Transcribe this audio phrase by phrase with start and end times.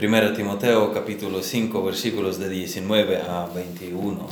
[0.00, 4.28] 1 Timoteo capítulo 5 versículos de 19 a 21.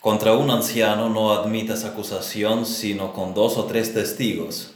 [0.00, 4.74] Contra un anciano no admitas acusación sino con dos o tres testigos.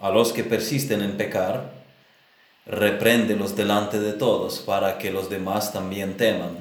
[0.00, 1.70] A los que persisten en pecar,
[2.64, 6.56] repréndelos delante de todos para que los demás también teman.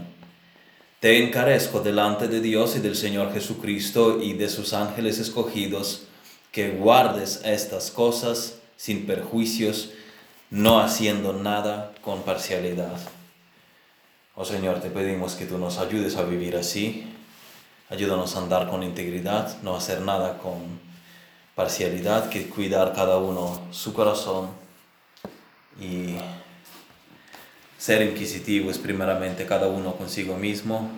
[0.99, 6.07] Te encarezco delante de Dios y del Señor Jesucristo y de sus ángeles escogidos,
[6.51, 9.91] que guardes estas cosas sin perjuicios,
[10.55, 12.97] no haciendo nada con parcialidad.
[14.35, 17.11] Oh Señor, te pedimos que tú nos ayudes a vivir así.
[17.89, 20.79] Ayúdanos a andar con integridad, no hacer nada con
[21.55, 24.47] parcialidad, que cuidar cada uno su corazón
[25.77, 26.15] y
[27.77, 30.89] ser inquisitivos primeramente cada uno consigo mismo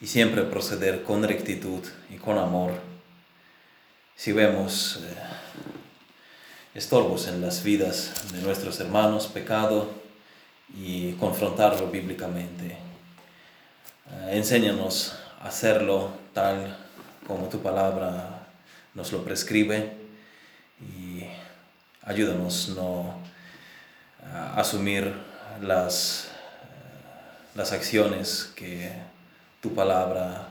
[0.00, 2.72] y siempre proceder con rectitud y con amor.
[4.16, 5.77] Si vemos eh,
[6.74, 9.88] estorbos en las vidas de nuestros hermanos, pecado,
[10.74, 12.76] y confrontarlo bíblicamente.
[14.10, 16.76] Eh, enséñanos a hacerlo tal
[17.26, 18.46] como tu palabra
[18.94, 19.92] nos lo prescribe
[20.80, 21.24] y
[22.02, 23.14] ayúdanos no
[24.32, 25.14] a asumir
[25.60, 28.92] las, eh, las acciones que
[29.60, 30.48] tu palabra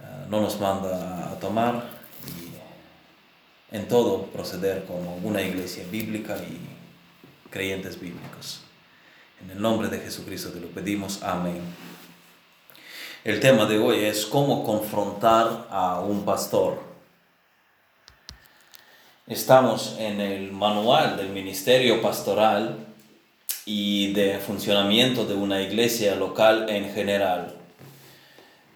[0.00, 1.97] eh, no nos manda a tomar
[3.70, 6.58] en todo proceder como una iglesia bíblica y
[7.50, 8.62] creyentes bíblicos.
[9.42, 11.22] En el nombre de Jesucristo te lo pedimos.
[11.22, 11.60] Amén.
[13.24, 16.80] El tema de hoy es cómo confrontar a un pastor.
[19.26, 22.78] Estamos en el manual del ministerio pastoral
[23.66, 27.54] y de funcionamiento de una iglesia local en general.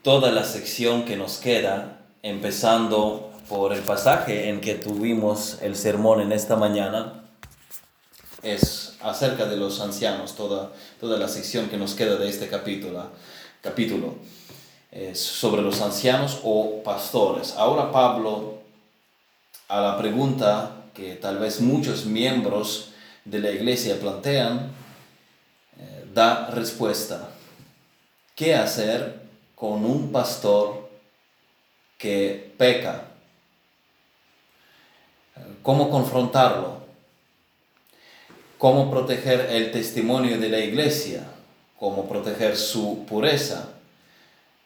[0.02, 6.22] Toda la sección que nos queda, empezando por el pasaje en que tuvimos el sermón
[6.22, 7.22] en esta mañana.
[8.42, 13.10] Es acerca de los ancianos, toda, toda la sección que nos queda de este capítulo.
[13.60, 14.14] capítulo
[14.90, 17.52] es sobre los ancianos o pastores.
[17.58, 18.60] Ahora Pablo,
[19.68, 22.92] a la pregunta que tal vez muchos miembros
[23.26, 24.70] de la iglesia plantean,
[25.78, 27.28] eh, da respuesta.
[28.34, 29.20] ¿Qué hacer
[29.54, 30.88] con un pastor
[31.98, 33.11] que peca?
[35.62, 36.78] Cómo confrontarlo,
[38.58, 41.24] cómo proteger el testimonio de la iglesia,
[41.78, 43.68] cómo proteger su pureza,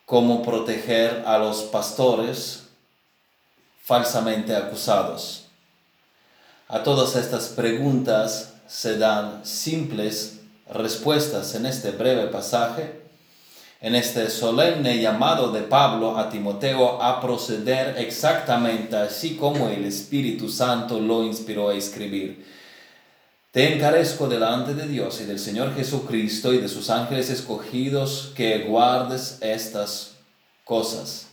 [0.04, 2.64] cómo proteger a los pastores
[3.82, 5.46] falsamente acusados.
[6.68, 13.05] A todas estas preguntas se dan simples respuestas en este breve pasaje
[13.80, 20.48] en este solemne llamado de Pablo a Timoteo a proceder exactamente así como el Espíritu
[20.48, 22.46] Santo lo inspiró a escribir.
[23.50, 28.64] Te encarezco delante de Dios y del Señor Jesucristo y de sus ángeles escogidos que
[28.64, 30.14] guardes estas
[30.64, 31.28] cosas.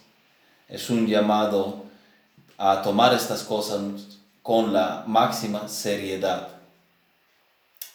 [0.67, 1.83] Es un llamado
[2.57, 3.81] a tomar estas cosas
[4.41, 6.49] con la máxima seriedad.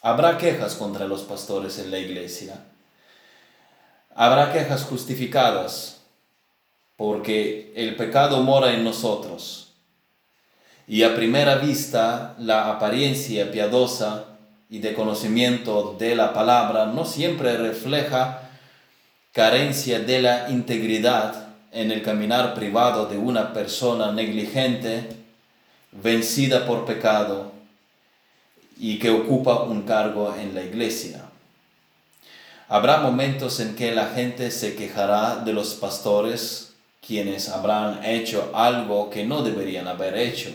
[0.03, 2.54] Habrá quejas contra los pastores en la iglesia
[4.20, 6.00] Habrá quejas justificadas
[6.96, 9.74] porque el pecado mora en nosotros.
[10.88, 14.24] Y a primera vista la apariencia piadosa
[14.68, 18.50] y de conocimiento de la palabra no siempre refleja
[19.30, 25.10] carencia de la integridad en el caminar privado de una persona negligente,
[25.92, 27.52] vencida por pecado
[28.80, 31.28] y que ocupa un cargo en la iglesia.
[32.70, 39.08] Habrá momentos en que la gente se quejará de los pastores quienes habrán hecho algo
[39.08, 40.50] que no deberían haber hecho.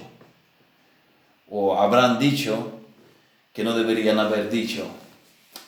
[1.49, 2.67] O habrán dicho
[3.51, 4.85] que no deberían haber dicho.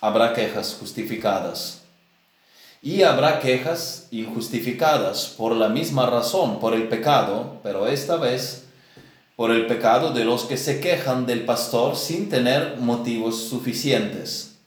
[0.01, 1.81] Habrá quejas justificadas.
[2.83, 8.65] Y habrá quejas injustificadas por la misma razón, por el pecado, pero esta vez
[9.35, 14.57] por el pecado de los que se quejan del pastor sin tener motivos suficientes.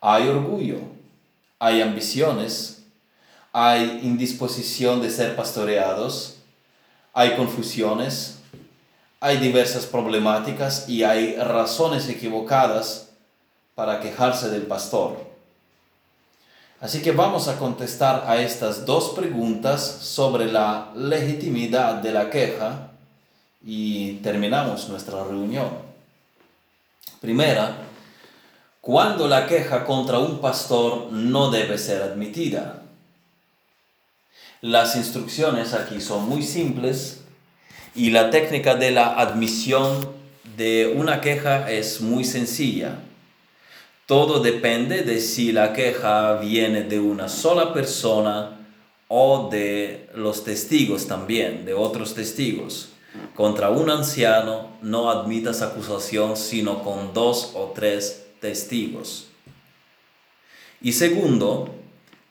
[0.00, 0.95] Hay orgullo,
[1.58, 2.82] hay ambiciones,
[3.52, 6.36] hay indisposición de ser pastoreados,
[7.12, 8.38] hay confusiones,
[9.20, 13.08] hay diversas problemáticas y hay razones equivocadas
[13.74, 15.24] para quejarse del pastor.
[16.80, 22.90] Así que vamos a contestar a estas dos preguntas sobre la legitimidad de la queja
[23.64, 25.70] y terminamos nuestra reunión.
[27.20, 27.85] Primera,
[28.86, 32.84] cuando la queja contra un pastor no debe ser admitida.
[34.60, 37.22] Las instrucciones aquí son muy simples
[37.96, 40.08] y la técnica de la admisión
[40.56, 43.00] de una queja es muy sencilla.
[44.06, 48.68] Todo depende de si la queja viene de una sola persona
[49.08, 52.90] o de los testigos también, de otros testigos.
[53.34, 59.26] Contra un anciano no admitas acusación sino con dos o tres testigos.
[60.80, 61.74] Y segundo,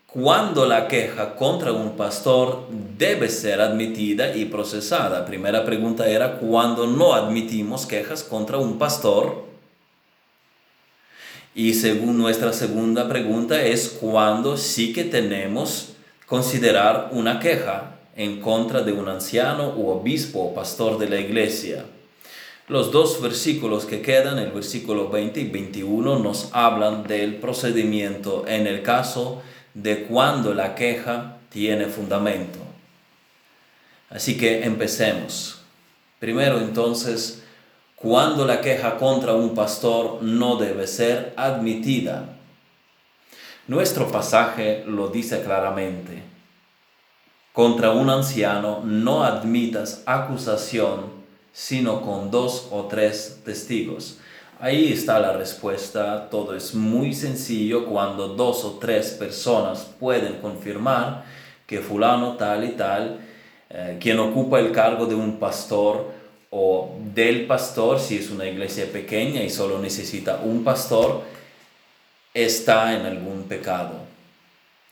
[0.07, 5.25] cuando la queja contra un pastor debe ser admitida y procesada.
[5.25, 9.43] Primera pregunta era cuando no admitimos quejas contra un pastor.
[11.53, 15.95] Y según nuestra segunda pregunta es cuando sí que tenemos
[16.25, 21.83] considerar una queja en contra de un anciano u obispo o pastor de la iglesia.
[22.67, 28.65] Los dos versículos que quedan, el versículo 20 y 21, nos hablan del procedimiento en
[28.65, 29.43] el caso
[29.75, 32.57] de cuando la queja tiene fundamento.
[34.09, 35.61] Así que empecemos.
[36.17, 37.43] Primero entonces,
[37.95, 42.29] cuando la queja contra un pastor no debe ser admitida.
[43.67, 46.23] Nuestro pasaje lo dice claramente.
[47.53, 51.14] Contra un anciano no admitas acusación
[51.55, 54.17] sino con dos o tres testigos.
[54.59, 61.23] Ahí está la respuesta, todo es muy sencillo cuando dos o tres personas pueden confirmar
[61.65, 63.21] que fulano tal y tal,
[63.69, 66.11] eh, quien ocupa el cargo de un pastor
[66.49, 71.23] o del pastor, si es una iglesia pequeña y solo necesita un pastor,
[72.33, 73.93] está en algún pecado.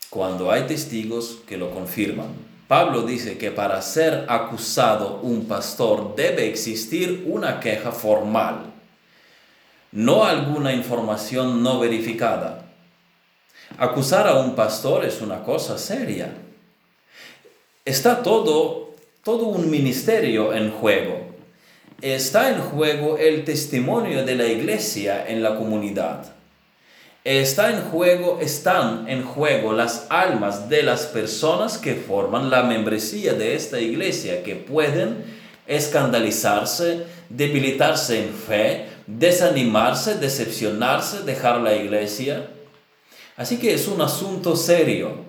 [0.08, 2.53] Cuando hay testigos que lo confirman.
[2.74, 8.72] Pablo dice que para ser acusado un pastor debe existir una queja formal
[9.92, 12.64] no alguna información no verificada.
[13.78, 16.34] Acusar a un pastor es una cosa seria.
[17.84, 21.28] Está todo, todo un ministerio en juego.
[22.02, 26.34] Está en juego el testimonio de la iglesia en la comunidad.
[27.24, 33.32] Está en juego, están en juego las almas de las personas que forman la membresía
[33.32, 35.24] de esta iglesia, que pueden
[35.66, 42.46] escandalizarse, debilitarse en fe, desanimarse, decepcionarse, dejar la iglesia.
[43.38, 45.24] Así que es un asunto serio.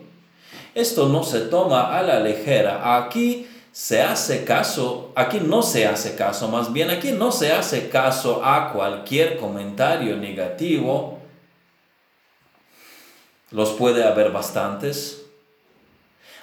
[0.74, 2.98] Esto no se toma a la ligera.
[2.98, 7.88] Aquí se hace caso, aquí no se hace caso, más bien aquí no se hace
[7.88, 11.15] caso a cualquier comentario negativo.
[13.52, 15.24] Los puede haber bastantes.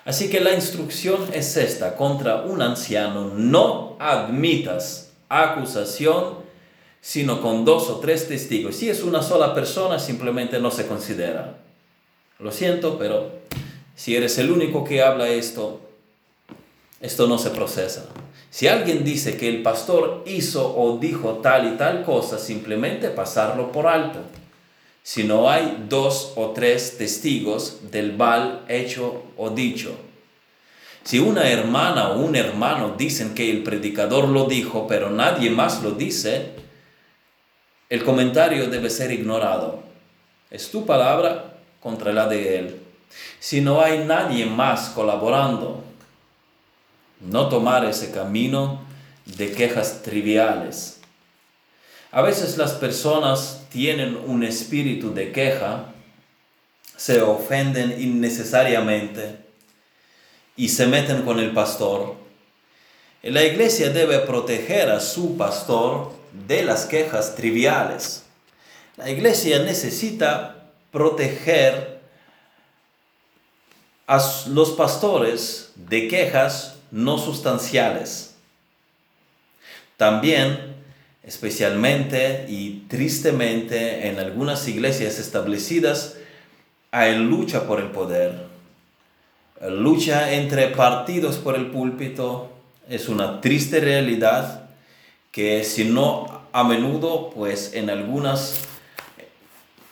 [0.05, 6.43] Así que la instrucción es esta, contra un anciano no admitas acusación
[7.03, 8.77] sino con dos o tres testigos.
[8.77, 11.59] Si es una sola persona, simplemente no se considera.
[12.39, 13.33] Lo siento, pero
[13.97, 15.81] si eres el único que habla esto,
[17.01, 18.07] esto no se procesa.
[18.51, 23.73] Si alguien dice que el pastor hizo o dijo tal y tal cosa, simplemente pasarlo
[23.73, 24.21] por alto.
[25.03, 29.97] Si no hay dos o tres testigos del mal hecho o dicho.
[31.05, 35.83] Si una hermana o un hermano dicen que el predicador lo dijo, pero nadie más
[35.83, 36.51] lo dice,
[37.89, 39.83] el comentario debe ser ignorado.
[40.51, 42.81] Es tu palabra contra la de él.
[43.41, 45.83] Si no hay nadie más colaborando,
[47.21, 48.81] no tomar ese camino
[49.27, 51.01] de quejas triviales.
[52.11, 55.93] A veces las personas tienen un espíritu de queja,
[56.97, 59.39] se ofenden innecesariamente
[60.57, 62.17] y se meten con el pastor.
[63.23, 66.13] La iglesia debe proteger a su pastor
[66.47, 68.25] de las quejas triviales.
[68.97, 72.01] La iglesia necesita proteger
[74.07, 78.35] a los pastores de quejas no sustanciales.
[79.97, 80.72] También,
[81.23, 86.17] especialmente y tristemente en algunas iglesias establecidas,
[86.91, 88.47] hay lucha por el poder.
[89.69, 92.51] Lucha entre partidos por el púlpito
[92.89, 94.69] es una triste realidad
[95.31, 98.61] que si no a menudo, pues en algunas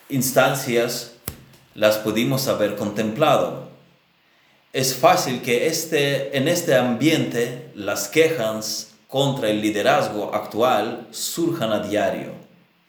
[0.08, 1.12] instancias
[1.74, 3.70] las pudimos haber contemplado.
[4.72, 11.80] Es fácil que este, en este ambiente las quejas contra el liderazgo actual surjan a
[11.80, 12.32] diario.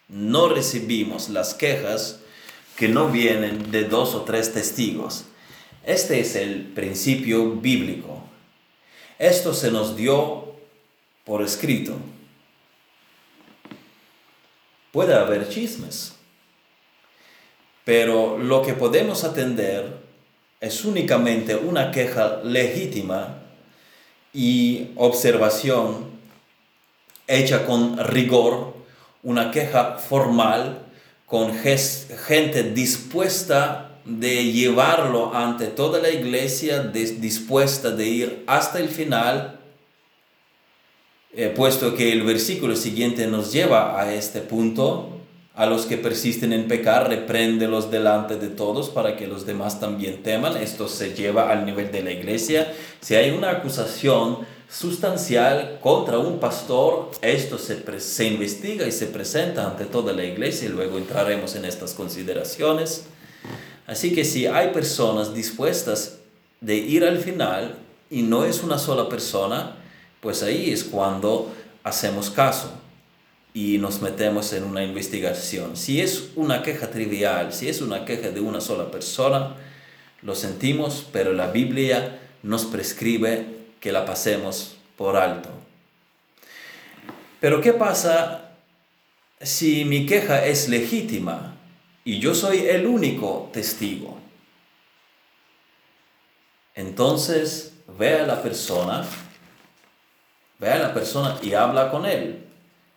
[0.07, 2.19] No recibimos las quejas
[2.77, 5.25] que no vienen de dos o tres testigos.
[5.83, 8.23] Este es el principio bíblico.
[9.17, 10.53] Esto se nos dio
[11.25, 11.95] por escrito.
[14.91, 16.13] Puede haber chismes,
[17.83, 19.97] pero lo que podemos atender
[20.59, 23.41] es únicamente una queja legítima
[24.33, 26.10] y observación
[27.31, 28.73] hecha con rigor,
[29.23, 30.79] una queja formal,
[31.25, 39.59] con gente dispuesta de llevarlo ante toda la iglesia, dispuesta de ir hasta el final,
[41.33, 45.21] eh, puesto que el versículo siguiente nos lleva a este punto,
[45.53, 50.23] a los que persisten en pecar, repréndelos delante de todos para que los demás también
[50.23, 50.57] teman.
[50.57, 52.73] Esto se lleva al nivel de la iglesia.
[53.01, 54.39] Si hay una acusación
[54.71, 60.69] sustancial contra un pastor, esto se, se investiga y se presenta ante toda la iglesia
[60.69, 63.03] y luego entraremos en estas consideraciones.
[63.85, 66.19] Así que si hay personas dispuestas
[66.61, 67.75] de ir al final
[68.09, 69.75] y no es una sola persona,
[70.21, 71.51] pues ahí es cuando
[71.83, 72.71] hacemos caso
[73.53, 75.75] y nos metemos en una investigación.
[75.75, 79.57] Si es una queja trivial, si es una queja de una sola persona,
[80.21, 85.49] lo sentimos, pero la Biblia nos prescribe que la pasemos por alto.
[87.41, 88.51] Pero ¿qué pasa
[89.41, 91.57] si mi queja es legítima
[92.05, 94.17] y yo soy el único testigo?
[96.75, 99.05] Entonces ve a la persona,
[100.59, 102.47] ve a la persona y habla con él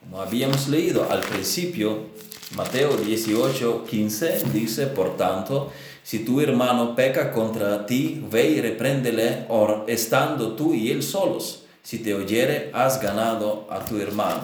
[0.05, 2.09] como habíamos leído al principio,
[2.55, 5.73] Mateo 18, 15 dice, por tanto,
[6.05, 9.47] si tu hermano peca contra ti, ve y repréndele,
[9.89, 11.65] estando tú y él solos.
[11.83, 14.43] Si te oyere, has ganado a tu hermano.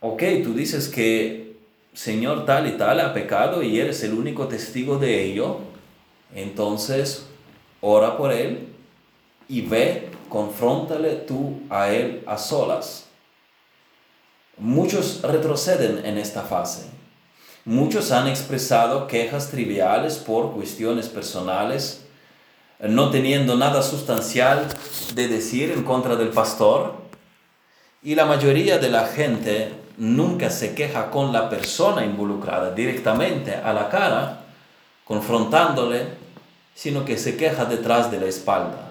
[0.00, 1.54] Ok, tú dices que
[1.92, 5.58] Señor tal y tal ha pecado y eres el único testigo de ello.
[6.34, 7.26] Entonces,
[7.80, 8.66] ora por él
[9.48, 13.04] y ve, confróntale tú a él a solas
[14.56, 16.93] Muchos retroceden en esta fase.
[17.66, 22.04] Muchos han expresado quejas triviales por cuestiones personales,
[22.78, 24.68] no teniendo nada sustancial
[25.14, 26.96] de decir en contra del pastor.
[28.02, 33.72] Y la mayoría de la gente nunca se queja con la persona involucrada directamente a
[33.72, 34.44] la cara,
[35.06, 36.08] confrontándole,
[36.74, 38.90] sino que se queja detrás de la espalda.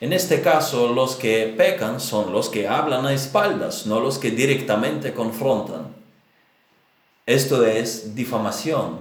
[0.00, 4.30] En este caso, los que pecan son los que hablan a espaldas, no los que
[4.30, 5.99] directamente confrontan.
[7.30, 8.98] Esto es difamación.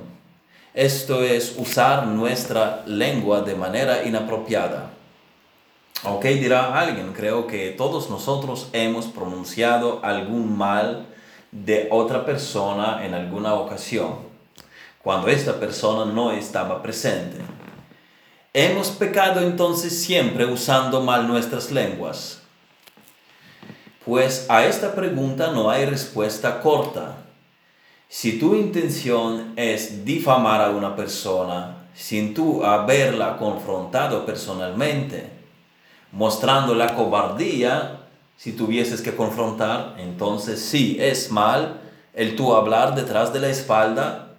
[0.75, 4.91] Esto es usar nuestra lengua de manera inapropiada.
[6.03, 11.07] Ok, dirá alguien, creo que todos nosotros hemos pronunciado algún mal
[11.51, 14.17] de otra persona en alguna ocasión,
[15.01, 17.37] cuando esta persona no estaba presente.
[18.53, 22.43] ¿Hemos pecado entonces siempre usando mal nuestras lenguas?
[24.05, 27.25] Pues a esta pregunta no hay respuesta corta.
[28.11, 35.29] Si tu intención es difamar a una persona sin tú haberla confrontado personalmente,
[36.11, 37.99] mostrando la cobardía,
[38.35, 41.81] si tuvieses que confrontar, entonces sí es mal
[42.15, 44.29] el tú hablar detrás de la espalda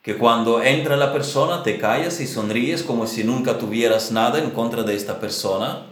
[0.00, 4.52] que cuando entra la persona te callas y sonríes como si nunca tuvieras nada en
[4.52, 5.82] contra de esta persona.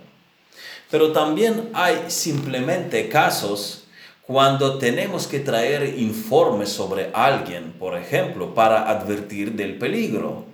[0.91, 3.88] Pero también hay simplemente casos
[4.29, 10.45] cuando tenemos que traer informes sobre alguien, por ejemplo, para advertir del peligro.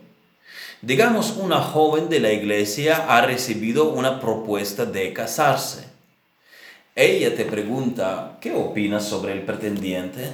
[0.81, 5.89] Digamos, una joven de la iglesia ha recibido una propuesta de casarse.
[6.95, 10.31] Ella te pregunta, ¿qué opinas sobre el pretendiente?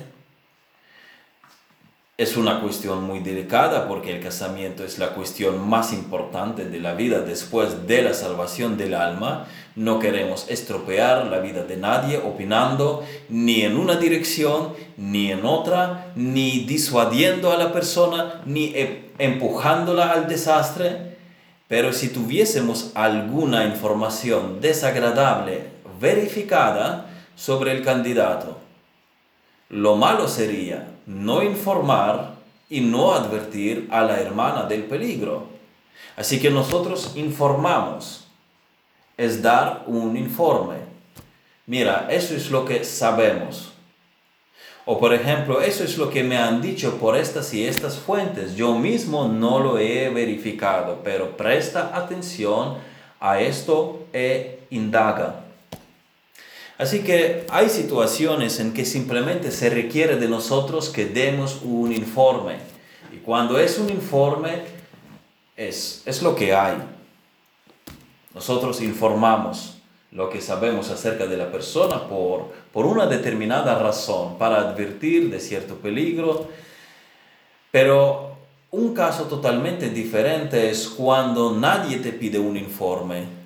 [2.18, 6.92] Es una cuestión muy delicada porque el casamiento es la cuestión más importante de la
[6.92, 9.46] vida después de la salvación del alma.
[9.76, 16.12] No queremos estropear la vida de nadie opinando ni en una dirección ni en otra,
[16.16, 21.16] ni disuadiendo a la persona, ni e, empujándola al desastre.
[21.68, 25.62] Pero si tuviésemos alguna información desagradable
[26.00, 28.58] verificada sobre el candidato,
[29.68, 32.34] lo malo sería no informar
[32.68, 35.46] y no advertir a la hermana del peligro.
[36.16, 38.26] Así que nosotros informamos,
[39.20, 40.76] es dar un informe.
[41.66, 43.72] Mira, eso es lo que sabemos.
[44.86, 48.56] O por ejemplo, eso es lo que me han dicho por estas y estas fuentes.
[48.56, 52.78] Yo mismo no lo he verificado, pero presta atención
[53.20, 55.44] a esto e indaga.
[56.78, 62.54] Así que hay situaciones en que simplemente se requiere de nosotros que demos un informe.
[63.12, 64.62] Y cuando es un informe,
[65.58, 66.78] es, es lo que hay.
[68.34, 69.78] Nosotros informamos
[70.12, 75.40] lo que sabemos acerca de la persona por, por una determinada razón, para advertir de
[75.40, 76.48] cierto peligro.
[77.70, 78.36] Pero
[78.70, 83.40] un caso totalmente diferente es cuando nadie te pide un informe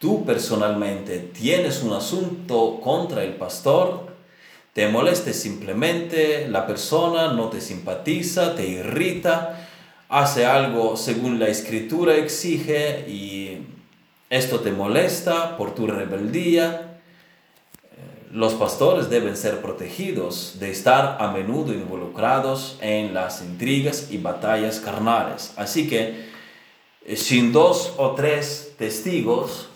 [0.00, 4.08] tú personalmente tienes un asunto contra el pastor,
[4.72, 9.68] te moleste simplemente, la persona no te simpatiza, te irrita,
[10.08, 13.58] hace algo según la escritura exige y
[14.30, 16.90] esto te molesta por tu rebeldía,
[18.32, 24.78] los pastores deben ser protegidos de estar a menudo involucrados en las intrigas y batallas
[24.78, 25.52] carnales.
[25.56, 26.28] Así que
[27.04, 29.68] eh, sin dos o tres testigos,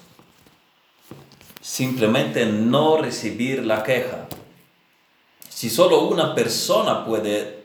[1.60, 4.28] simplemente no recibir la queja.
[5.48, 7.64] Si solo una persona puede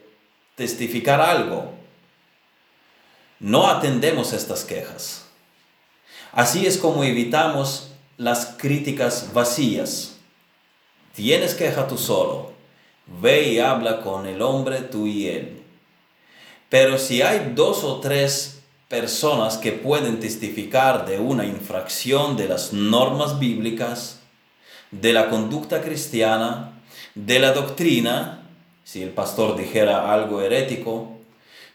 [0.56, 1.74] testificar algo,
[3.40, 5.29] no atendemos estas quejas.
[6.32, 10.18] Así es como evitamos las críticas vacías.
[11.16, 12.52] Tienes queja tú solo,
[13.22, 15.64] ve y habla con el hombre tú y él.
[16.70, 22.74] Pero si hay dos o tres personas que pueden testificar de una infracción de las
[22.74, 24.20] normas bíblicas,
[24.92, 26.82] de la conducta cristiana,
[27.16, 28.48] de la doctrina,
[28.84, 31.18] si el pastor dijera algo herético,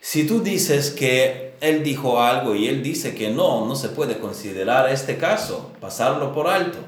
[0.01, 4.19] si tú dices que él dijo algo y él dice que no, no se puede
[4.19, 6.79] considerar este caso, pasarlo por alto.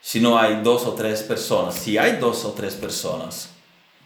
[0.00, 3.50] Si no hay dos o tres personas, si hay dos o tres personas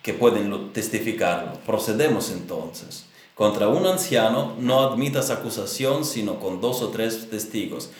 [0.03, 1.55] que pueden testificarlo.
[1.67, 3.07] Procedemos entonces.
[3.35, 7.91] Contra un anciano no admitas acusación sino con dos o tres testigos.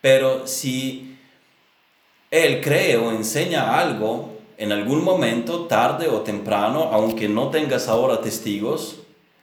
[0.00, 1.18] Pero si
[2.30, 8.20] él cree o enseña algo en algún momento, tarde o temprano, aunque no tengas ahora
[8.20, 8.96] testigos,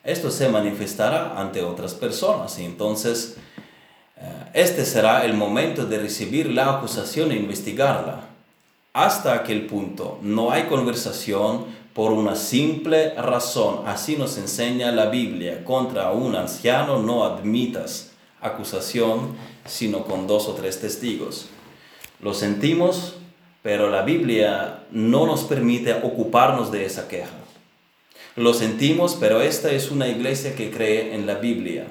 [0.03, 2.57] esto se manifestará ante otras personas.
[2.59, 3.37] Y entonces,
[4.17, 8.29] eh, este será el momento de recibir la acusación e investigarla.
[8.93, 13.83] Hasta aquel punto no hay conversación, por una simple razón.
[13.85, 15.63] Así nos enseña la Biblia.
[15.63, 21.47] Contra un anciano no admitas acusación, sino con dos o tres testigos.
[22.19, 23.15] Lo sentimos,
[23.63, 27.31] pero la Biblia no nos permite ocuparnos de esa queja.
[28.35, 31.87] Lo sentimos, pero esta es una iglesia que cree en la Biblia.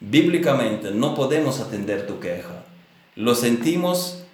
[0.00, 2.64] Bíblicamente no podemos atender tu queja.
[3.16, 4.24] Lo sentimos,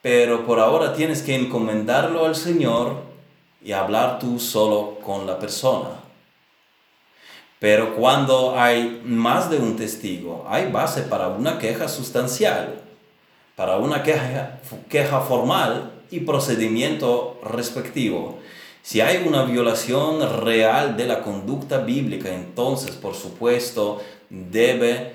[0.00, 3.02] pero por ahora tienes que encomendarlo al Señor
[3.62, 6.00] y hablar tú solo con la persona.
[7.58, 12.80] Pero cuando hay más de un testigo, hay base para una queja sustancial,
[13.60, 18.38] para una queja, formal y procedimiento respectivo.
[18.80, 25.12] Si hay una violación real de la conducta bíblica, entonces, por supuesto, debe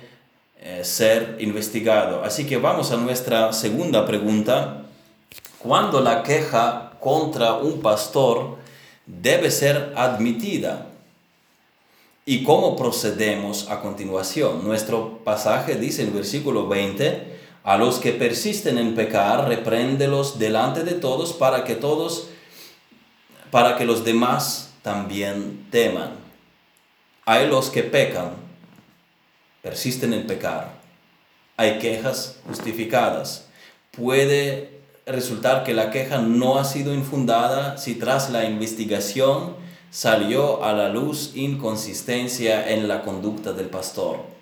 [0.61, 2.23] eh, ser investigado.
[2.23, 4.83] Así que vamos a nuestra segunda pregunta.
[5.57, 8.57] Cuando la queja contra un pastor
[9.07, 10.85] debe ser admitida.
[12.27, 14.63] ¿Y cómo procedemos a continuación?
[14.63, 17.34] Nuestro pasaje dice en versículo 20,
[17.65, 22.27] a los que persisten en pecar, repréndelos delante de todos para que todos,
[23.49, 26.11] para que los demás también teman.
[27.25, 28.35] Hay los que pecan,
[29.63, 30.73] persisten en pecar.
[31.57, 33.47] Hay quejas justificadas.
[33.89, 39.55] Puede resultar que la queja no ha sido infundada si tras la investigación
[39.89, 44.34] salió a la luz inconsistencia en la conducta del pastor.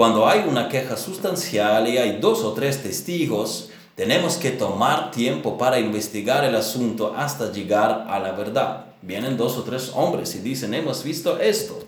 [0.00, 5.58] Cuando hay una queja sustancial y hay dos o tres testigos, tenemos que tomar tiempo
[5.58, 8.86] para investigar el asunto hasta llegar a la verdad.
[9.02, 11.84] Vienen dos o tres hombres y dicen, hemos visto esto,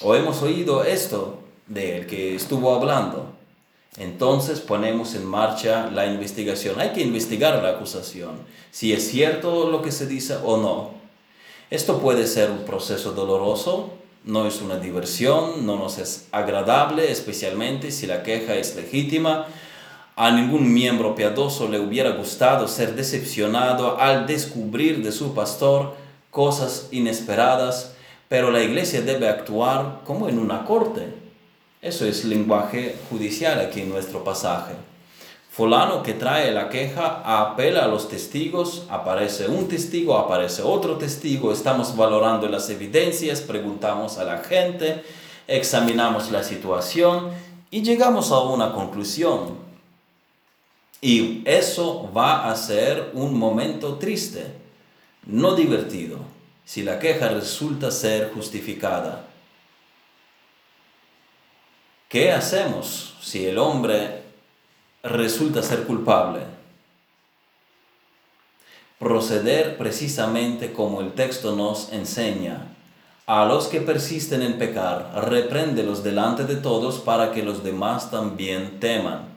[0.00, 3.34] o hemos oído esto de el que estuvo hablando.
[3.98, 6.80] Entonces ponemos en marcha la investigación.
[6.80, 8.38] Hay que investigar la acusación,
[8.70, 10.92] si es cierto lo que se dice o no.
[11.68, 13.90] Esto puede ser un proceso doloroso,
[14.24, 19.46] no es una diversión, no nos es agradable, especialmente si la queja es legítima.
[20.16, 25.94] A ningún miembro piadoso le hubiera gustado ser decepcionado al descubrir de su pastor
[26.30, 27.94] cosas inesperadas,
[28.28, 31.24] pero la iglesia debe actuar como en una corte
[31.84, 34.72] eso es lenguaje judicial aquí en nuestro pasaje.
[35.54, 41.52] Fulano que trae la queja apela a los testigos, aparece un testigo, aparece otro testigo,
[41.52, 45.04] estamos valorando las evidencias, preguntamos a la gente,
[45.46, 47.30] examinamos la situación
[47.70, 49.56] y llegamos a una conclusión.
[51.00, 54.56] Y eso va a ser un momento triste,
[55.24, 56.18] no divertido,
[56.64, 59.26] si la queja resulta ser justificada.
[62.08, 64.23] ¿Qué hacemos si el hombre
[65.04, 66.40] resulta ser culpable?
[68.98, 72.70] Proceder precisamente como el texto nos enseña,
[73.26, 78.80] A los que persisten en pecar, repréndelos delante de todos para que los demás también
[78.80, 79.30] teman.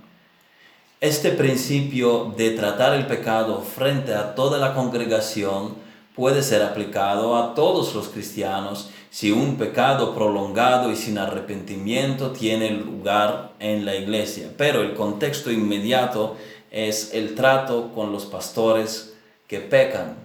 [0.99, 5.75] Este principio de tratar el pecado frente a toda la congregación
[6.17, 12.71] puede ser aplicado a todos los cristianos si un pecado prolongado y sin arrepentimiento tiene
[12.71, 14.49] lugar en la iglesia.
[14.57, 16.37] Pero el contexto inmediato
[16.71, 19.15] es el trato con los pastores
[19.47, 20.15] que pecan.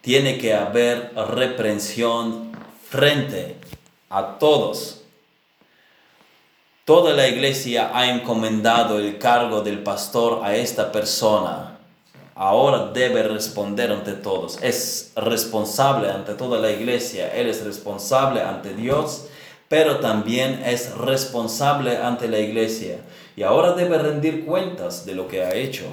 [0.00, 2.52] Tiene que haber reprensión
[2.88, 3.56] frente
[4.08, 5.00] a todos
[6.90, 11.69] Toda la iglesia ha encomendado el cargo del pastor a esta persona.
[12.40, 14.58] Ahora debe responder ante todos.
[14.62, 17.28] Es responsable ante toda la iglesia.
[17.34, 19.26] Él es responsable ante Dios,
[19.68, 23.00] pero también es responsable ante la iglesia.
[23.36, 25.84] Y ahora debe rendir cuentas de lo que ha hecho.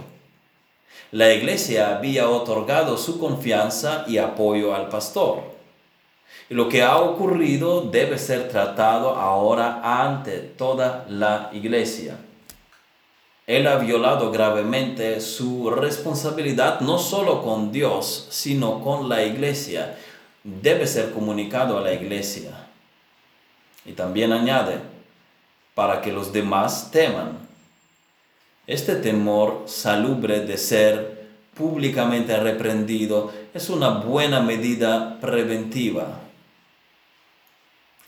[1.12, 5.42] La iglesia había otorgado su confianza y apoyo al pastor.
[6.50, 12.16] Y lo que ha ocurrido debe ser tratado ahora ante toda la iglesia.
[13.48, 19.98] Él ha violado gravemente su responsabilidad no solo con Dios, sino con la iglesia.
[20.44, 22.68] Debe ser comunicado a la iglesia.
[23.86, 24.80] Y también añade,
[25.74, 27.40] para que los demás teman.
[28.68, 36.20] Este temor salubre de ser públicamente reprendido es una buena medida preventiva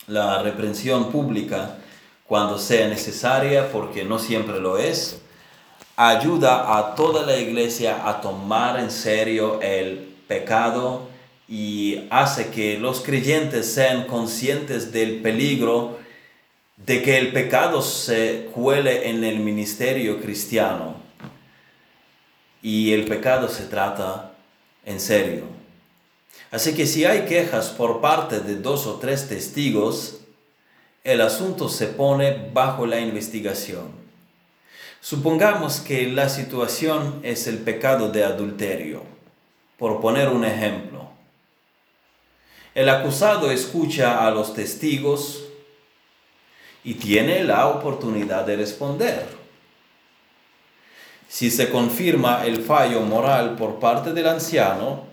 [0.10, 1.78] la reprensión pública
[2.26, 5.22] cuando sea necesaria, porque no siempre lo es,
[6.02, 11.10] ayuda a toda la iglesia a tomar en serio el pecado
[11.46, 16.00] y hace que los creyentes sean conscientes del peligro
[16.78, 20.96] de que el pecado se cuele en el ministerio cristiano
[22.62, 24.32] y el pecado se trata
[24.86, 25.44] en serio.
[26.50, 30.22] Así que si hay quejas por parte de dos o tres testigos,
[31.04, 33.99] el asunto se pone bajo la investigación.
[35.02, 39.04] Supongamos que la situación es el pecado de adulterio,
[39.78, 41.10] por poner un ejemplo.
[42.76, 45.46] El acusado escucha a los testigos
[46.84, 49.28] y tiene la oportunidad de responder.
[51.30, 55.04] Si se confirma el fallo moral por parte del anciano,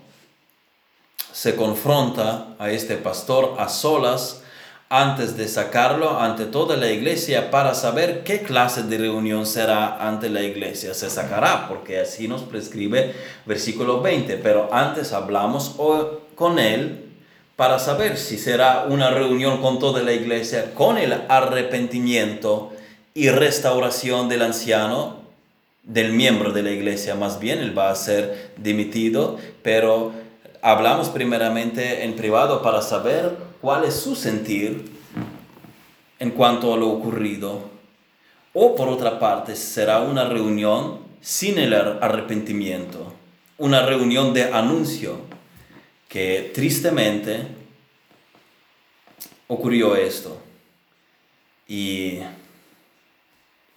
[1.31, 4.41] se confronta a este pastor a solas
[4.89, 10.29] antes de sacarlo ante toda la iglesia para saber qué clase de reunión será ante
[10.29, 10.93] la iglesia.
[10.93, 13.13] Se sacará porque así nos prescribe
[13.45, 15.75] versículo 20, pero antes hablamos
[16.35, 17.05] con él
[17.57, 22.71] para saber si será una reunión con toda la iglesia con el arrepentimiento
[23.13, 25.17] y restauración del anciano,
[25.83, 30.11] del miembro de la iglesia más bien, él va a ser dimitido, pero
[30.61, 34.91] hablamos primeramente en privado para saber cuál es su sentir
[36.19, 37.69] en cuanto a lo ocurrido.
[38.53, 43.13] O por otra parte, será una reunión sin el arrepentimiento,
[43.57, 45.21] una reunión de anuncio,
[46.07, 47.47] que tristemente
[49.47, 50.41] ocurrió esto.
[51.67, 52.19] Y,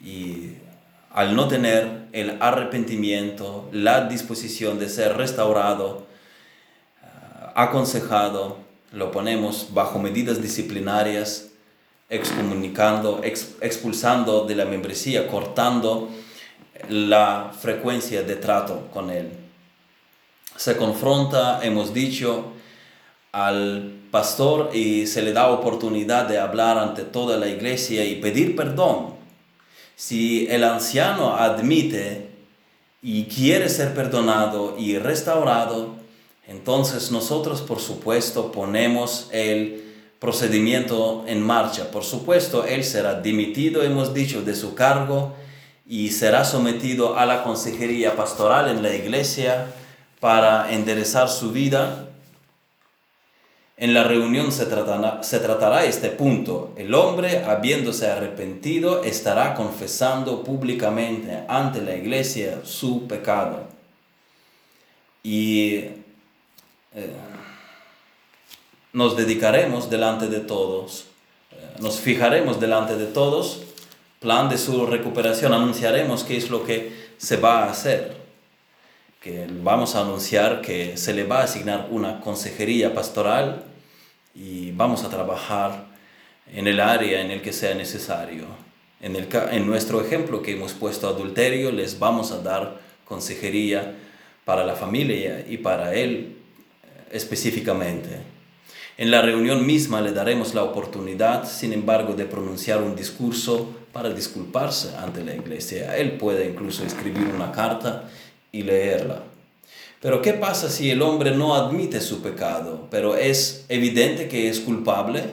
[0.01, 0.55] y
[1.12, 6.07] al no tener el arrepentimiento, la disposición de ser restaurado,
[7.55, 8.59] aconsejado,
[8.92, 11.48] lo ponemos bajo medidas disciplinarias,
[12.09, 16.09] excomunicando, expulsando de la membresía, cortando
[16.88, 19.31] la frecuencia de trato con él.
[20.57, 22.53] Se confronta, hemos dicho,
[23.33, 28.57] al pastor y se le da oportunidad de hablar ante toda la iglesia y pedir
[28.57, 29.14] perdón.
[29.94, 32.31] Si el anciano admite
[33.03, 36.00] y quiere ser perdonado y restaurado,
[36.51, 39.85] entonces nosotros, por supuesto, ponemos el
[40.19, 41.93] procedimiento en marcha.
[41.93, 45.37] Por supuesto, él será dimitido, hemos dicho, de su cargo
[45.87, 49.69] y será sometido a la consejería pastoral en la iglesia
[50.19, 52.09] para enderezar su vida.
[53.77, 56.75] En la reunión se tratará, se tratará este punto.
[56.77, 63.69] El hombre, habiéndose arrepentido, estará confesando públicamente ante la iglesia su pecado.
[65.23, 66.00] Y
[66.94, 67.11] eh,
[68.92, 71.07] nos dedicaremos delante de todos,
[71.53, 73.62] eh, nos fijaremos delante de todos,
[74.18, 78.16] plan de su recuperación, anunciaremos qué es lo que se va a hacer,
[79.20, 83.64] que vamos a anunciar que se le va a asignar una consejería pastoral
[84.35, 85.85] y vamos a trabajar
[86.53, 88.46] en el área en el que sea necesario.
[89.00, 93.94] En, el, en nuestro ejemplo que hemos puesto adulterio, les vamos a dar consejería
[94.44, 96.39] para la familia y para él
[97.11, 98.09] específicamente.
[98.96, 104.11] En la reunión misma le daremos la oportunidad, sin embargo, de pronunciar un discurso para
[104.11, 105.96] disculparse ante la iglesia.
[105.96, 108.11] Él puede incluso escribir una carta
[108.53, 109.23] y leerla.
[110.01, 114.61] Pero ¿qué pasa si el hombre no admite su pecado, pero es evidente que es
[114.61, 115.25] culpable?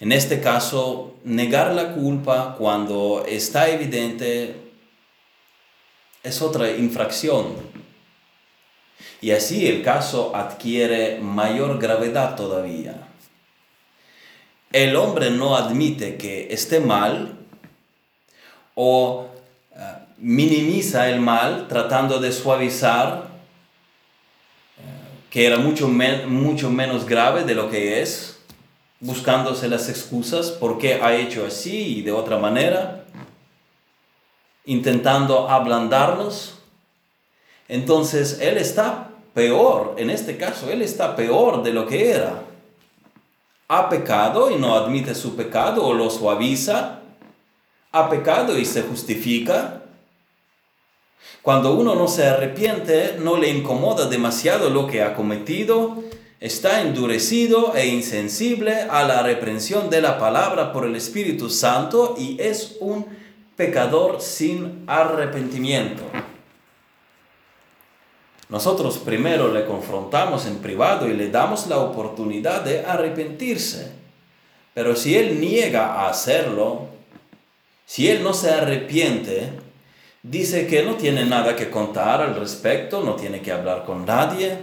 [0.00, 4.54] En este caso, negar la culpa cuando está evidente
[6.22, 7.46] es otra infracción.
[9.20, 13.08] Y así el caso adquiere mayor gravedad todavía.
[14.70, 17.36] El hombre no admite que esté mal
[18.74, 19.28] o
[19.74, 19.82] eh,
[20.18, 23.28] minimiza el mal tratando de suavizar
[24.76, 24.82] eh,
[25.30, 28.38] que era mucho, mucho menos grave de lo que es,
[29.00, 33.04] buscándose las excusas por qué ha hecho así y de otra manera,
[34.64, 36.58] intentando ablandarnos.
[37.68, 39.07] Entonces él está
[39.38, 42.42] peor, en este caso, él está peor de lo que era.
[43.68, 47.02] Ha pecado y no admite su pecado o lo suaviza.
[47.92, 49.82] Ha pecado y se justifica.
[51.40, 56.02] Cuando uno no se arrepiente, no le incomoda demasiado lo que ha cometido,
[56.40, 62.36] está endurecido e insensible a la reprensión de la palabra por el Espíritu Santo y
[62.40, 63.06] es un
[63.54, 66.02] pecador sin arrepentimiento.
[68.48, 73.92] Nosotros primero le confrontamos en privado y le damos la oportunidad de arrepentirse.
[74.72, 76.86] Pero si él niega a hacerlo,
[77.84, 79.50] si él no se arrepiente,
[80.22, 84.56] dice que no tiene nada que contar al respecto, no tiene que hablar con nadie.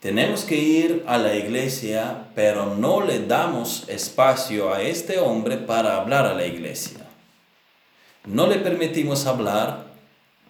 [0.00, 5.96] Tenemos que ir a la iglesia, pero no le damos espacio a este hombre para
[5.96, 7.00] hablar a la iglesia.
[8.24, 9.86] No le permitimos hablar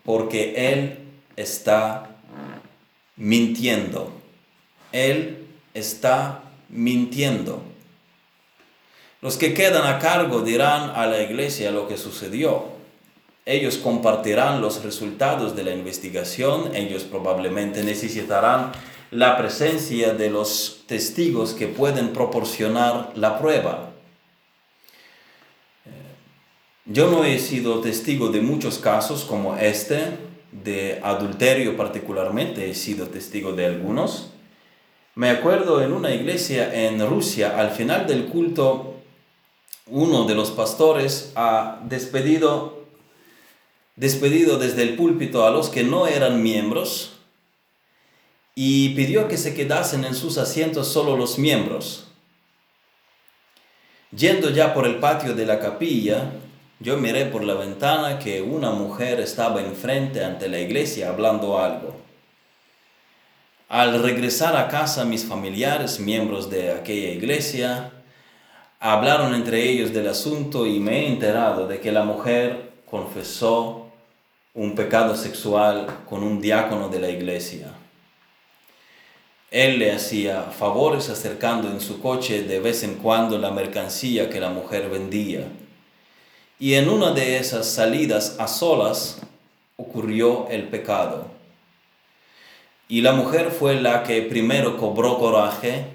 [0.04, 1.05] porque él
[1.36, 2.16] está
[3.16, 4.12] mintiendo.
[4.92, 7.62] Él está mintiendo.
[9.20, 12.76] Los que quedan a cargo dirán a la iglesia lo que sucedió.
[13.44, 16.74] Ellos compartirán los resultados de la investigación.
[16.74, 18.72] Ellos probablemente necesitarán
[19.10, 23.92] la presencia de los testigos que pueden proporcionar la prueba.
[26.84, 30.18] Yo no he sido testigo de muchos casos como este,
[30.52, 34.30] de adulterio particularmente, he sido testigo de algunos.
[35.14, 38.96] Me acuerdo en una iglesia en Rusia, al final del culto,
[39.86, 42.84] uno de los pastores ha despedido,
[43.94, 47.12] despedido desde el púlpito a los que no eran miembros
[48.54, 52.08] y pidió que se quedasen en sus asientos solo los miembros.
[54.10, 56.32] Yendo ya por el patio de la capilla,
[56.78, 61.96] yo miré por la ventana que una mujer estaba enfrente ante la iglesia hablando algo.
[63.68, 67.92] Al regresar a casa mis familiares, miembros de aquella iglesia,
[68.78, 73.90] hablaron entre ellos del asunto y me he enterado de que la mujer confesó
[74.52, 77.72] un pecado sexual con un diácono de la iglesia.
[79.50, 84.40] Él le hacía favores acercando en su coche de vez en cuando la mercancía que
[84.40, 85.48] la mujer vendía
[86.58, 89.18] y en una de esas salidas a solas
[89.76, 91.30] ocurrió el pecado.
[92.88, 95.86] Y la mujer fue la que primero cobró coraje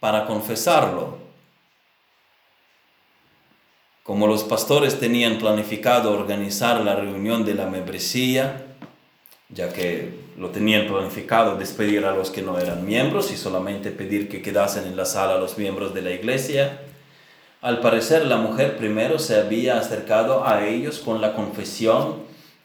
[0.00, 1.18] para confesarlo.
[4.02, 8.66] Como los pastores tenían planificado organizar la reunión de la membresía,
[9.48, 14.28] ya que lo tenían planificado despedir a los que no eran miembros y solamente pedir
[14.28, 16.80] que quedasen en la sala los miembros de la iglesia,
[17.60, 22.22] al parecer la mujer primero se había acercado a ellos con la confesión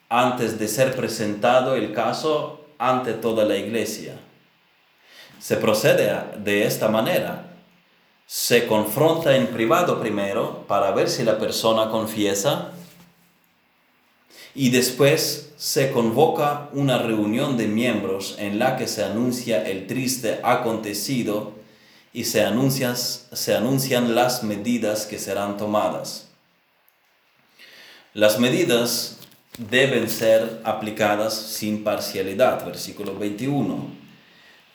[0.08, 4.18] antes de ser presentado el caso ante toda la iglesia.
[5.38, 7.52] Se procede de esta manera.
[8.26, 12.72] Se confronta en privado primero para ver si la persona confiesa
[14.54, 20.40] y después se convoca una reunión de miembros en la que se anuncia el triste
[20.42, 21.52] acontecido
[22.16, 26.28] y se anuncian, se anuncian las medidas que serán tomadas.
[28.14, 29.18] Las medidas
[29.58, 32.64] deben ser aplicadas sin parcialidad.
[32.64, 33.90] Versículo 21.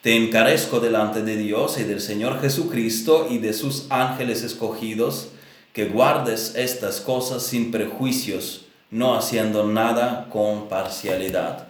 [0.04, 5.30] Te encarezco delante de Dios y del Señor Jesucristo y de sus ángeles escogidos,
[5.74, 11.70] que guardes estas cosas sin prejuicios, no haciendo nada con parcialidad.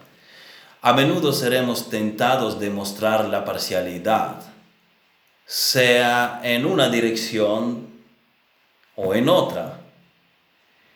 [0.82, 4.51] A menudo seremos tentados de mostrar la parcialidad
[5.52, 7.90] sea en una dirección
[8.96, 9.82] o en otra,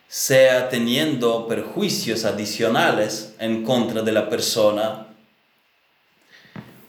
[0.08, 5.08] sea teniendo perjuicios adicionales en contra de la persona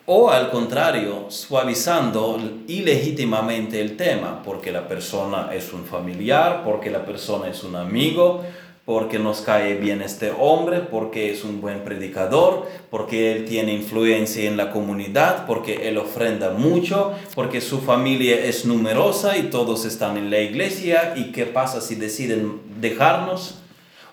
[0.05, 7.05] o al contrario, suavizando ilegítimamente el tema, porque la persona es un familiar, porque la
[7.05, 8.45] persona es un amigo,
[8.87, 14.49] porque nos cae bien este hombre, porque es un buen predicador, porque él tiene influencia
[14.49, 20.17] en la comunidad, porque él ofrenda mucho, porque su familia es numerosa y todos están
[20.17, 23.59] en la iglesia, y qué pasa si deciden dejarnos,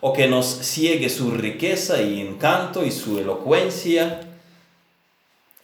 [0.02, 4.20] o que nos ciegue su riqueza y encanto y su elocuencia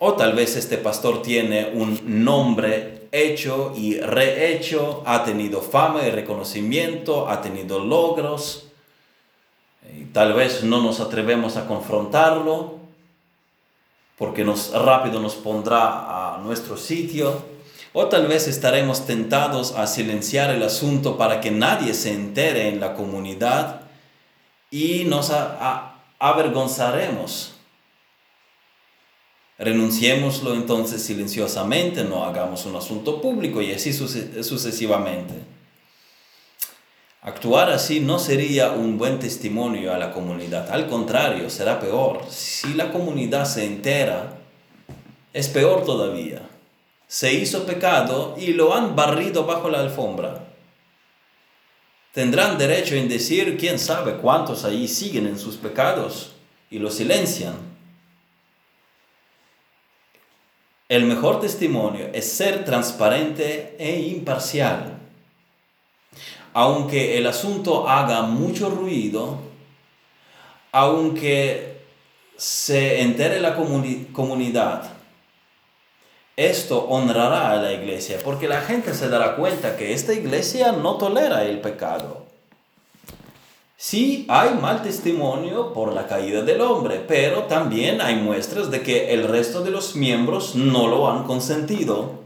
[0.02, 6.12] o tal vez este pastor tiene un nombre hecho y rehecho, ha tenido fama y
[6.12, 8.69] reconocimiento, ha tenido logros.
[9.84, 12.80] Y tal vez no nos atrevemos a confrontarlo
[14.18, 17.44] porque nos, rápido nos pondrá a nuestro sitio.
[17.94, 22.80] O tal vez estaremos tentados a silenciar el asunto para que nadie se entere en
[22.80, 23.82] la comunidad
[24.70, 25.32] y nos
[26.20, 27.54] avergonzaremos
[29.60, 35.34] Renunciémoslo entonces silenciosamente, no hagamos un asunto público y así sucesivamente.
[37.22, 42.22] Actuar así no sería un buen testimonio a la comunidad, al contrario, será peor.
[42.30, 44.38] Si la comunidad se entera,
[45.34, 46.42] es peor todavía.
[47.08, 50.46] Se hizo pecado y lo han barrido bajo la alfombra.
[52.14, 56.36] Tendrán derecho en decir quién sabe cuántos ahí siguen en sus pecados
[56.70, 57.56] y lo silencian.
[60.88, 64.99] El mejor testimonio es ser transparente e imparcial.
[66.54, 69.38] Aunque el asunto haga mucho ruido,
[70.72, 71.82] aunque
[72.38, 74.92] se entere la comunidad,
[76.36, 80.96] esto honrará a la iglesia, porque la gente se dará cuenta que esta iglesia no
[80.96, 82.30] tolera el pecado.
[83.76, 89.14] Sí hay mal testimonio por la caída del hombre, pero también hay muestras de que
[89.14, 92.20] el resto de los miembros no lo han consentido.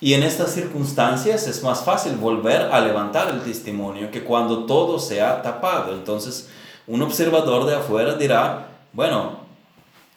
[0.00, 4.98] Y en estas circunstancias es más fácil volver a levantar el testimonio que cuando todo
[4.98, 5.92] se ha tapado.
[5.92, 6.48] Entonces,
[6.86, 9.40] un observador de afuera dirá, bueno,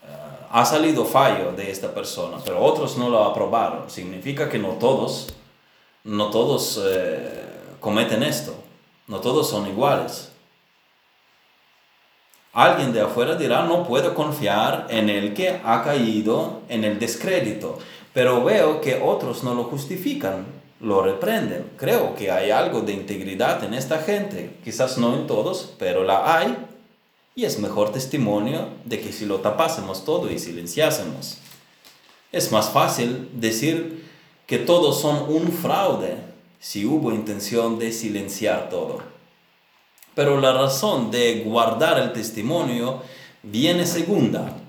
[0.03, 0.07] eh,
[0.51, 3.89] ha salido fallo de esta persona, pero otros no lo aprobaron.
[3.89, 5.33] Significa que no todos,
[6.03, 6.79] no todos...
[6.83, 7.41] Eh,
[7.81, 8.53] cometen esto.
[9.07, 10.31] No todos son iguales.
[12.53, 17.79] Alguien de afuera dirá, no puedo confiar en el que ha caído en el descrédito,
[18.13, 20.45] pero veo que otros no lo justifican,
[20.79, 21.69] lo reprenden.
[21.77, 26.37] Creo que hay algo de integridad en esta gente, quizás no en todos, pero la
[26.37, 26.57] hay,
[27.35, 31.37] y es mejor testimonio de que si lo tapásemos todo y silenciásemos.
[32.31, 34.05] Es más fácil decir
[34.45, 36.17] que todos son un fraude
[36.59, 38.99] si hubo intención de silenciar todo.
[40.13, 43.01] Pero la razón de guardar el testimonio
[43.43, 44.60] viene segunda.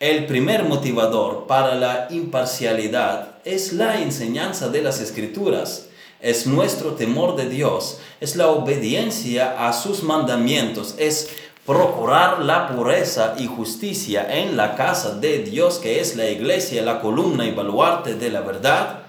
[0.00, 5.88] El primer motivador para la imparcialidad es la enseñanza de las escrituras,
[6.22, 11.28] es nuestro temor de Dios, es la obediencia a sus mandamientos, es
[11.66, 17.02] procurar la pureza y justicia en la casa de Dios que es la iglesia, la
[17.02, 19.02] columna y baluarte de la verdad.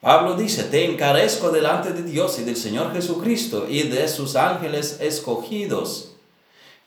[0.00, 4.96] Pablo dice, te encarezco delante de Dios y del Señor Jesucristo y de sus ángeles
[5.02, 6.07] escogidos,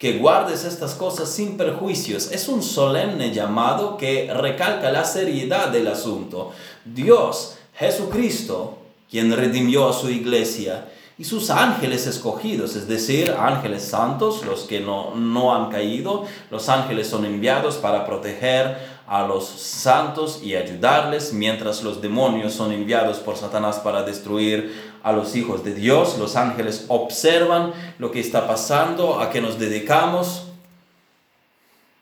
[0.01, 2.31] que guardes estas cosas sin perjuicios.
[2.31, 6.53] Es un solemne llamado que recalca la seriedad del asunto.
[6.83, 8.79] Dios, Jesucristo,
[9.11, 10.87] quien redimió a su iglesia,
[11.19, 16.67] y sus ángeles escogidos, es decir, ángeles santos, los que no, no han caído, los
[16.67, 18.79] ángeles son enviados para proteger
[19.11, 25.11] a los santos y ayudarles, mientras los demonios son enviados por Satanás para destruir a
[25.11, 26.17] los hijos de Dios.
[26.17, 30.43] Los ángeles observan lo que está pasando, a que nos dedicamos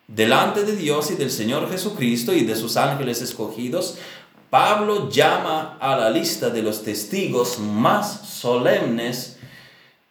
[0.08, 3.98] delante de Dios y del Señor Jesucristo y de sus ángeles escogidos.
[4.52, 9.39] Pablo llama a la lista de los testigos más solemnes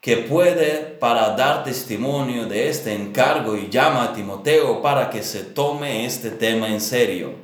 [0.08, 5.40] que puede para dar testimonio de este encargo y llama a Timoteo para que se
[5.40, 7.34] tome este tema en serio.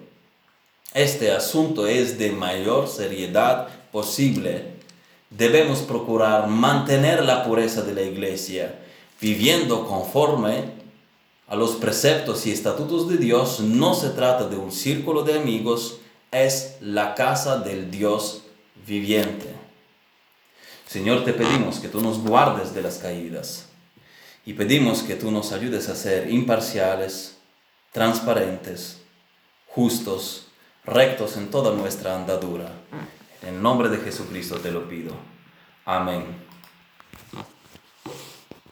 [0.95, 4.65] Este asunto es de mayor seriedad posible.
[5.29, 8.75] Debemos procurar mantener la pureza de la iglesia,
[9.21, 10.65] viviendo conforme
[11.47, 13.61] a los preceptos y estatutos de Dios.
[13.61, 15.99] No se trata de un círculo de amigos,
[16.33, 18.45] es la casa del Dios
[18.87, 19.54] viviente.
[20.87, 23.67] Señor, te pedimos que tú nos guardes de las caídas
[24.47, 27.39] y pedimos que tú nos ayudes a ser imparciales,
[27.93, 29.01] transparentes,
[29.69, 30.49] justos,
[30.85, 32.71] rectos en toda nuestra andadura.
[33.43, 35.15] En el nombre de Jesucristo te lo pido.
[35.85, 36.44] Amén.